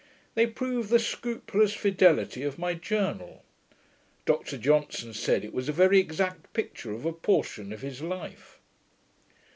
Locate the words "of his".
7.71-8.01